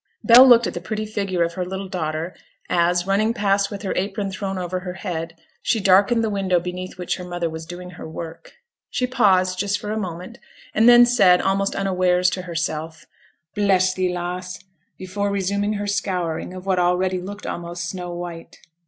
[0.23, 2.33] Bell looked at the pretty figure of her little daughter,
[2.71, 6.97] as, running past with her apron thrown over her head, she darkened the window beneath
[6.97, 8.53] which her mother was doing her work.
[8.89, 10.39] She paused just for a moment,
[10.73, 13.05] and then said, almost unawares to herself,
[13.53, 14.63] 'Bless thee, lass,'
[14.97, 18.57] before resuming her scouring of what already looked almost snow white.